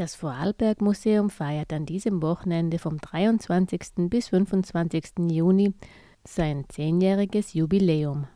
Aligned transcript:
Das 0.00 0.14
Vorarlberg 0.14 0.80
Museum 0.80 1.28
feiert 1.28 1.74
an 1.74 1.84
diesem 1.84 2.22
Wochenende 2.22 2.78
vom 2.78 2.96
23. 2.96 4.08
bis 4.08 4.28
25. 4.28 5.28
Juni 5.30 5.74
sein 6.24 6.64
zehnjähriges 6.70 7.52
Jubiläum. 7.52 8.26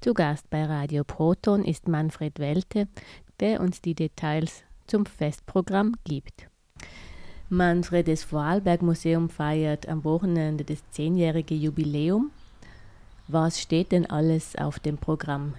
Zu 0.00 0.14
Gast 0.14 0.50
bei 0.50 0.64
Radio 0.64 1.04
Proton 1.04 1.64
ist 1.64 1.86
Manfred 1.86 2.40
Welte, 2.40 2.88
der 3.38 3.60
uns 3.60 3.80
die 3.80 3.94
Details 3.94 4.64
zum 4.88 5.06
Festprogramm 5.06 5.94
gibt. 6.02 6.48
Manfred, 7.50 8.08
das 8.08 8.24
Vorarlberg 8.24 8.82
Museum 8.82 9.28
feiert 9.28 9.88
am 9.88 10.02
Wochenende 10.02 10.64
das 10.64 10.82
zehnjährige 10.90 11.54
Jubiläum. 11.54 12.32
Was 13.28 13.60
steht 13.60 13.92
denn 13.92 14.06
alles 14.06 14.56
auf 14.56 14.80
dem 14.80 14.98
Programm? 14.98 15.54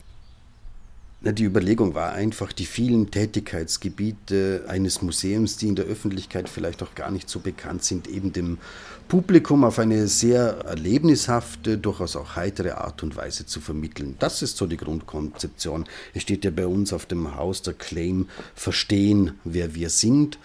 Die 1.19 1.45
Überlegung 1.45 1.95
war 1.95 2.13
einfach, 2.13 2.53
die 2.53 2.67
vielen 2.67 3.09
Tätigkeitsgebiete 3.09 4.65
eines 4.67 5.01
Museums, 5.01 5.57
die 5.57 5.67
in 5.67 5.75
der 5.75 5.85
Öffentlichkeit 5.85 6.47
vielleicht 6.47 6.83
auch 6.83 6.93
gar 6.93 7.09
nicht 7.09 7.27
so 7.27 7.39
bekannt 7.39 7.83
sind, 7.83 8.07
eben 8.07 8.33
dem 8.33 8.59
Publikum 9.07 9.63
auf 9.63 9.79
eine 9.79 10.07
sehr 10.07 10.59
erlebnishafte, 10.65 11.79
durchaus 11.79 12.15
auch 12.15 12.35
heitere 12.35 12.75
Art 12.75 13.01
und 13.01 13.15
Weise 13.15 13.47
zu 13.47 13.61
vermitteln. 13.61 14.15
Das 14.19 14.43
ist 14.43 14.57
so 14.57 14.67
die 14.67 14.77
Grundkonzeption. 14.77 15.85
Es 16.13 16.21
steht 16.21 16.45
ja 16.45 16.51
bei 16.51 16.67
uns 16.67 16.93
auf 16.93 17.07
dem 17.07 17.35
Haus 17.35 17.63
der 17.63 17.73
Claim 17.73 18.29
Verstehen, 18.53 19.39
wer 19.43 19.73
wir 19.73 19.89
sind. 19.89 20.37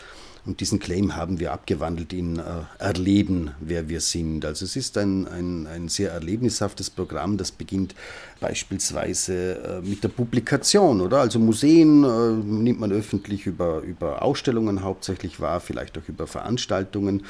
Und 0.45 0.61
diesen 0.61 0.81
Claim 0.81 1.15
haben 1.15 1.39
wir 1.39 1.53
abgewandelt 1.53 2.13
in 2.13 2.39
äh, 2.39 2.43
Erleben, 2.81 3.53
wer 3.61 3.89
wir 3.89 4.01
sind. 4.01 4.45
Also 4.45 4.65
es 4.65 4.75
ist 4.75 4.99
ein, 4.99 5.29
ein, 5.29 5.69
ein 5.69 5.89
sehr 5.89 6.11
erlebnishaftes 6.11 6.91
Programm, 6.91 7.37
das 7.37 7.53
beginnt 7.53 7.95
beispielsweise 8.41 9.83
äh, 9.85 9.89
mit 9.89 10.03
der 10.03 10.09
Publikation, 10.09 11.01
oder? 11.01 11.21
Also 11.21 11.39
Museen 11.39 12.03
äh, 12.03 12.33
nimmt 12.45 12.81
man 12.81 12.91
öffentlich 12.91 13.47
über, 13.47 13.83
über 13.83 14.23
Ausstellungen 14.23 14.83
hauptsächlich 14.83 15.39
wahr, 15.39 15.61
vielleicht 15.61 15.97
auch 15.97 16.09
über 16.09 16.27
Veranstaltungen 16.27 17.25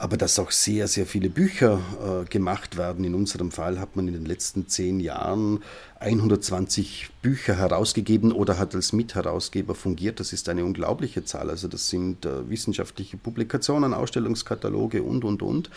aber 0.00 0.16
dass 0.16 0.38
auch 0.38 0.50
sehr, 0.50 0.88
sehr 0.88 1.04
viele 1.04 1.28
Bücher 1.28 1.78
äh, 2.02 2.24
gemacht 2.24 2.78
werden. 2.78 3.04
In 3.04 3.14
unserem 3.14 3.50
Fall 3.50 3.78
hat 3.78 3.96
man 3.96 4.08
in 4.08 4.14
den 4.14 4.24
letzten 4.24 4.66
zehn 4.66 4.98
Jahren 4.98 5.62
120 5.98 7.10
Bücher 7.20 7.54
herausgegeben 7.54 8.32
oder 8.32 8.58
hat 8.58 8.74
als 8.74 8.94
Mitherausgeber 8.94 9.74
fungiert. 9.74 10.18
Das 10.18 10.32
ist 10.32 10.48
eine 10.48 10.64
unglaubliche 10.64 11.24
Zahl. 11.24 11.50
Also 11.50 11.68
das 11.68 11.90
sind 11.90 12.24
äh, 12.24 12.48
wissenschaftliche 12.48 13.18
Publikationen, 13.18 13.92
Ausstellungskataloge 13.92 15.02
und, 15.02 15.22
und, 15.22 15.42
und. 15.42 15.70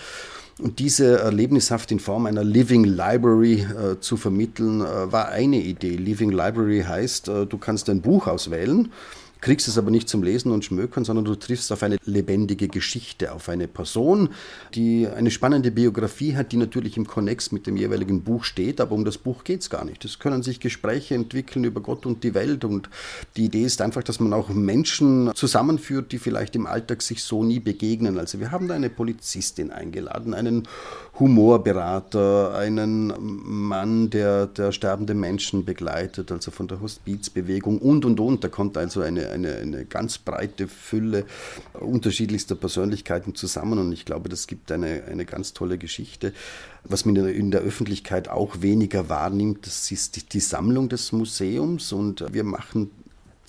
Und 0.58 0.80
diese 0.80 1.20
erlebnishaft 1.20 1.92
in 1.92 2.00
Form 2.00 2.26
einer 2.26 2.46
Living 2.46 2.86
Library 2.86 3.62
äh, 3.62 4.00
zu 4.00 4.16
vermitteln, 4.16 4.80
äh, 4.80 5.12
war 5.12 5.30
eine 5.30 5.58
Idee. 5.58 5.98
Living 5.98 6.32
Library 6.32 6.86
heißt, 6.88 7.28
äh, 7.28 7.46
du 7.46 7.58
kannst 7.58 7.90
ein 7.90 8.00
Buch 8.00 8.28
auswählen 8.28 8.90
kriegst 9.44 9.68
es 9.68 9.78
aber 9.78 9.92
nicht 9.92 10.08
zum 10.08 10.24
Lesen 10.24 10.54
und 10.54 10.64
Schmökern, 10.64 11.04
sondern 11.04 11.26
du 11.26 11.36
triffst 11.36 11.70
auf 11.74 11.84
eine 11.84 11.98
lebendige 12.06 12.70
Geschichte, 12.70 13.34
auf 13.34 13.50
eine 13.50 13.68
Person, 13.68 14.30
die 14.74 15.06
eine 15.06 15.32
spannende 15.32 15.70
Biografie 15.70 16.36
hat, 16.38 16.54
die 16.54 16.58
natürlich 16.58 16.96
im 16.96 17.06
Konnex 17.06 17.52
mit 17.52 17.68
dem 17.68 17.76
jeweiligen 17.76 18.24
Buch 18.24 18.46
steht, 18.46 18.80
aber 18.80 18.96
um 18.96 19.04
das 19.04 19.18
Buch 19.18 19.44
geht 19.44 19.60
es 19.60 19.70
gar 19.70 19.84
nicht. 19.84 20.06
Es 20.06 20.18
können 20.18 20.44
sich 20.44 20.62
Gespräche 20.62 21.16
entwickeln 21.16 21.66
über 21.66 21.82
Gott 21.82 22.06
und 22.06 22.24
die 22.24 22.34
Welt 22.34 22.64
und 22.64 22.90
die 23.36 23.46
Idee 23.46 23.64
ist 23.64 23.82
einfach, 23.82 24.02
dass 24.02 24.22
man 24.22 24.32
auch 24.32 24.48
Menschen 24.48 25.32
zusammenführt, 25.36 26.14
die 26.14 26.20
vielleicht 26.20 26.56
im 26.56 26.66
Alltag 26.66 27.02
sich 27.02 27.22
so 27.22 27.44
nie 27.44 27.60
begegnen. 27.60 28.20
Also 28.20 28.40
wir 28.40 28.52
haben 28.52 28.70
da 28.70 28.76
eine 28.76 28.90
Polizistin 28.90 29.72
eingeladen, 29.72 30.34
einen 30.34 30.70
Humorberater, 31.20 32.56
einen 32.56 33.14
Mann, 33.20 34.10
der, 34.10 34.48
der 34.48 34.72
sterbende 34.72 35.14
Menschen 35.14 35.64
begleitet, 35.64 36.32
also 36.32 36.50
von 36.50 36.68
der 36.68 36.82
Hospizbewegung 36.82 37.78
und 37.78 38.04
und 38.04 38.20
und. 38.20 38.44
Da 38.44 38.48
kommt 38.48 38.78
also 38.78 39.02
eine, 39.02 39.30
eine, 39.30 39.58
eine 39.58 39.86
ganz 39.86 40.18
breite 40.18 40.68
Fülle 40.68 41.26
unterschiedlichster 41.80 42.56
Persönlichkeiten 42.56 43.36
zusammen 43.36 43.78
und 43.78 43.92
ich 43.92 44.06
glaube, 44.06 44.28
das 44.28 44.48
gibt 44.48 44.72
eine, 44.72 45.04
eine 45.04 45.26
ganz 45.26 45.54
tolle 45.54 45.78
Geschichte. 45.78 46.34
Was 46.84 47.06
man 47.06 47.16
in 47.16 47.52
der 47.52 47.62
Öffentlichkeit 47.62 48.28
auch 48.28 48.62
weniger 48.62 49.08
wahrnimmt, 49.08 49.68
das 49.68 49.92
ist 49.92 50.16
die, 50.16 50.24
die 50.24 50.40
Sammlung 50.40 50.90
des 50.90 51.12
Museums 51.12 51.94
und 51.94 52.34
wir 52.34 52.44
machen 52.44 52.90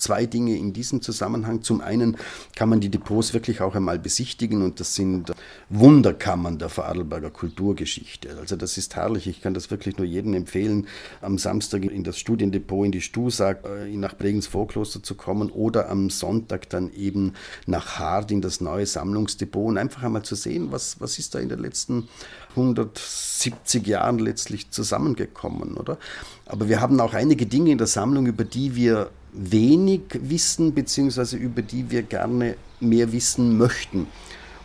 zwei 0.05 0.27
Dinge 0.27 0.55
in 0.55 0.71
diesem 0.71 1.01
Zusammenhang. 1.01 1.63
Zum 1.63 1.81
einen 1.81 2.17
kann 2.55 2.69
man 2.69 2.79
die 2.79 2.89
Depots 2.89 3.33
wirklich 3.33 3.61
auch 3.61 3.73
einmal 3.73 3.97
besichtigen 3.97 4.61
und 4.61 4.79
das 4.79 4.93
sind 4.93 5.31
Wunderkammern 5.69 6.59
der 6.59 6.69
Vorarlberger 6.69 7.31
Kulturgeschichte. 7.31 8.37
Also 8.39 8.55
das 8.55 8.77
ist 8.77 8.95
herrlich. 8.95 9.25
Ich 9.25 9.41
kann 9.41 9.55
das 9.55 9.71
wirklich 9.71 9.97
nur 9.97 10.05
jedem 10.05 10.35
empfehlen, 10.35 10.87
am 11.21 11.39
Samstag 11.39 11.85
in 11.85 12.03
das 12.03 12.19
Studiendepot 12.19 12.85
in 12.85 12.91
die 12.91 13.01
Stusak 13.01 13.65
äh, 13.65 13.97
nach 13.97 14.15
Bregenz 14.15 14.45
Vorkloster 14.45 15.01
zu 15.01 15.15
kommen 15.15 15.49
oder 15.49 15.89
am 15.89 16.11
Sonntag 16.11 16.69
dann 16.69 16.93
eben 16.93 17.33
nach 17.65 17.97
Hard 17.97 18.31
in 18.31 18.41
das 18.41 18.61
neue 18.61 18.85
Sammlungsdepot 18.85 19.69
und 19.69 19.77
einfach 19.79 20.03
einmal 20.03 20.23
zu 20.23 20.35
sehen, 20.35 20.67
was, 20.71 21.01
was 21.01 21.17
ist 21.17 21.33
da 21.33 21.39
in 21.39 21.49
den 21.49 21.59
letzten 21.59 22.07
170 22.51 23.87
Jahren 23.87 24.19
letztlich 24.19 24.69
zusammengekommen, 24.69 25.77
oder? 25.77 25.97
Aber 26.45 26.69
wir 26.69 26.79
haben 26.79 27.01
auch 27.01 27.15
einige 27.15 27.47
Dinge 27.47 27.71
in 27.71 27.79
der 27.79 27.87
Sammlung, 27.87 28.27
über 28.27 28.43
die 28.43 28.75
wir 28.75 29.09
wenig 29.35 30.01
wissen, 30.13 30.73
beziehungsweise 30.73 31.37
über 31.37 31.61
die 31.61 31.89
wir 31.91 32.03
gerne 32.03 32.55
mehr 32.79 33.11
wissen 33.11 33.57
möchten. 33.57 34.07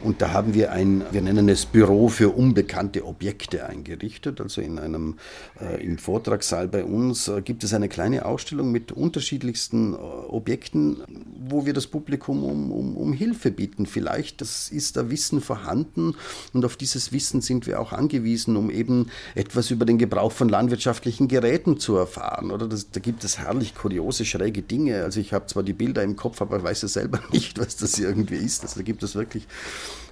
Und 0.02 0.22
da 0.22 0.32
haben 0.32 0.54
wir 0.54 0.72
ein, 0.72 1.04
wir 1.10 1.20
nennen 1.20 1.48
es 1.48 1.66
Büro 1.66 2.08
für 2.08 2.30
unbekannte 2.30 3.04
Objekte 3.04 3.66
eingerichtet. 3.66 4.40
Also 4.40 4.62
in 4.62 4.78
einem, 4.78 5.18
äh, 5.60 5.84
im 5.84 5.98
Vortragssaal 5.98 6.68
bei 6.68 6.84
uns 6.84 7.28
äh, 7.28 7.42
gibt 7.42 7.64
es 7.64 7.74
eine 7.74 7.88
kleine 7.88 8.24
Ausstellung 8.24 8.72
mit 8.72 8.92
unterschiedlichsten 8.92 9.92
äh, 9.92 9.96
Objekten, 9.96 11.02
wo 11.48 11.66
wir 11.66 11.74
das 11.74 11.86
Publikum 11.86 12.42
um, 12.44 12.72
um, 12.72 12.96
um 12.96 13.12
Hilfe 13.12 13.50
bieten. 13.50 13.84
Vielleicht 13.84 14.40
das 14.40 14.70
ist 14.70 14.96
da 14.96 15.10
Wissen 15.10 15.42
vorhanden 15.42 16.14
und 16.54 16.64
auf 16.64 16.76
dieses 16.76 17.12
Wissen 17.12 17.42
sind 17.42 17.66
wir 17.66 17.80
auch 17.80 17.92
angewiesen, 17.92 18.56
um 18.56 18.70
eben 18.70 19.10
etwas 19.34 19.70
über 19.70 19.84
den 19.84 19.98
Gebrauch 19.98 20.32
von 20.32 20.48
landwirtschaftlichen 20.48 21.28
Geräten 21.28 21.78
zu 21.78 21.96
erfahren. 21.96 22.50
Oder 22.50 22.68
das, 22.68 22.90
da 22.90 23.00
gibt 23.00 23.22
es 23.24 23.38
herrlich 23.38 23.74
kuriose, 23.74 24.24
schräge 24.24 24.62
Dinge. 24.62 25.02
Also 25.02 25.20
ich 25.20 25.34
habe 25.34 25.46
zwar 25.46 25.62
die 25.62 25.74
Bilder 25.74 26.02
im 26.02 26.16
Kopf, 26.16 26.40
aber 26.40 26.62
weiß 26.62 26.82
ja 26.82 26.88
selber 26.88 27.20
nicht, 27.32 27.58
was 27.58 27.76
das 27.76 27.98
irgendwie 27.98 28.36
ist. 28.36 28.62
Also 28.62 28.80
da 28.80 28.82
gibt 28.82 29.02
es 29.02 29.14
wirklich 29.14 29.46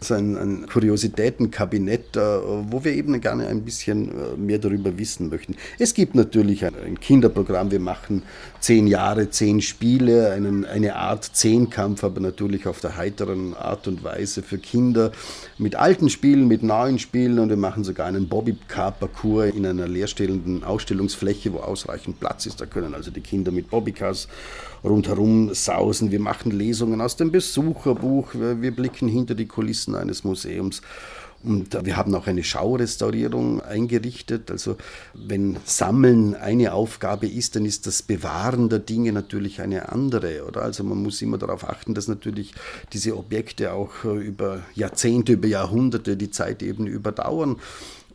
so 0.00 0.14
ein, 0.14 0.36
ein 0.36 0.66
Kuriositätenkabinett, 0.66 2.16
äh, 2.16 2.20
wo 2.20 2.84
wir 2.84 2.92
eben 2.92 3.20
gerne 3.20 3.48
ein 3.48 3.62
bisschen 3.62 4.08
äh, 4.08 4.36
mehr 4.36 4.58
darüber 4.58 4.96
wissen 4.98 5.28
möchten. 5.28 5.56
Es 5.78 5.94
gibt 5.94 6.14
natürlich 6.14 6.64
ein 6.64 7.00
Kinderprogramm, 7.00 7.70
wir 7.70 7.80
machen 7.80 8.22
zehn 8.60 8.86
Jahre, 8.86 9.30
zehn 9.30 9.60
Spiele, 9.60 10.30
einen, 10.32 10.64
eine 10.64 10.96
Art 10.96 11.24
Zehnkampf, 11.24 12.04
aber 12.04 12.20
natürlich 12.20 12.66
auf 12.66 12.80
der 12.80 12.96
heiteren 12.96 13.54
Art 13.54 13.88
und 13.88 14.04
Weise 14.04 14.42
für 14.42 14.58
Kinder 14.58 15.12
mit 15.58 15.76
alten 15.76 16.08
Spielen, 16.08 16.48
mit 16.48 16.62
neuen 16.62 16.98
Spielen 16.98 17.38
und 17.38 17.48
wir 17.48 17.56
machen 17.56 17.84
sogar 17.84 18.06
einen 18.06 18.28
Bobbycar-Parcours 18.28 19.54
in 19.54 19.66
einer 19.66 19.88
leerstehenden 19.88 20.64
Ausstellungsfläche, 20.64 21.52
wo 21.52 21.58
ausreichend 21.58 22.20
Platz 22.20 22.46
ist. 22.46 22.60
Da 22.60 22.66
können 22.66 22.94
also 22.94 23.10
die 23.10 23.20
Kinder 23.20 23.50
mit 23.50 23.70
Bobbycars 23.70 24.28
rundherum 24.84 25.52
sausen. 25.54 26.10
Wir 26.10 26.20
machen 26.20 26.52
Lesungen 26.52 27.00
aus 27.00 27.16
dem 27.16 27.32
Besucherbuch, 27.32 28.34
wir 28.34 28.70
blicken 28.70 29.08
hinter 29.08 29.34
die 29.34 29.46
Kulissen 29.68 29.94
eines 29.94 30.24
Museums. 30.24 30.80
Und 31.44 31.78
wir 31.84 31.96
haben 31.96 32.14
auch 32.16 32.26
eine 32.26 32.42
Schaurestaurierung 32.42 33.60
eingerichtet. 33.60 34.50
Also 34.50 34.76
wenn 35.14 35.56
Sammeln 35.66 36.34
eine 36.34 36.72
Aufgabe 36.72 37.28
ist, 37.28 37.54
dann 37.54 37.64
ist 37.64 37.86
das 37.86 38.02
Bewahren 38.02 38.70
der 38.70 38.80
Dinge 38.80 39.12
natürlich 39.12 39.60
eine 39.60 39.92
andere. 39.92 40.46
Oder? 40.46 40.62
Also 40.62 40.82
man 40.82 41.00
muss 41.00 41.22
immer 41.22 41.38
darauf 41.38 41.68
achten, 41.68 41.94
dass 41.94 42.08
natürlich 42.08 42.54
diese 42.92 43.16
Objekte 43.16 43.72
auch 43.72 44.04
über 44.04 44.62
Jahrzehnte, 44.74 45.34
über 45.34 45.46
Jahrhunderte 45.46 46.16
die 46.16 46.30
Zeit 46.30 46.62
eben 46.62 46.86
überdauern. 46.86 47.56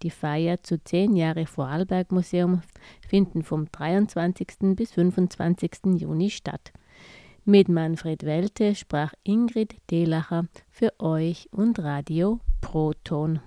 Die 0.03 0.11
Feier 0.11 0.63
zu 0.63 0.83
10 0.83 1.15
Jahre 1.15 1.45
Vorarlberg 1.45 2.13
Museum 2.13 2.63
finden 3.07 3.43
vom 3.43 3.71
23. 3.71 4.75
bis 4.75 4.93
25. 4.93 5.99
Juni 5.99 6.31
statt. 6.31 6.73
Mit 7.45 7.69
Manfred 7.69 8.25
Welte 8.25 8.75
sprach 8.75 9.13
Ingrid 9.23 9.77
Delacher 9.91 10.47
für 10.71 10.99
euch 10.99 11.51
und 11.53 11.79
Radio 11.79 12.41
Proton. 12.63 13.41